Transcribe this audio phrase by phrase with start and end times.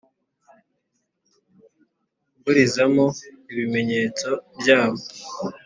[2.39, 3.05] Mburizamo
[3.51, 5.01] ibimenyetso byabo